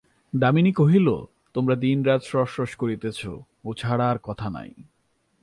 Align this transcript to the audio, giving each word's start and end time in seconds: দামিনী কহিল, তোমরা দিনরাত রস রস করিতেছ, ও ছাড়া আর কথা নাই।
দামিনী 0.33 0.71
কহিল, 0.71 1.07
তোমরা 1.53 1.75
দিনরাত 1.75 2.21
রস 2.33 2.59
রস 2.59 2.75
করিতেছ, 2.75 3.19
ও 3.65 3.73
ছাড়া 3.73 4.05
আর 4.09 4.17
কথা 4.23 4.49
নাই। 4.49 4.71